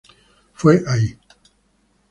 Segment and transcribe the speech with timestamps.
[0.55, 1.15] Fue ahí.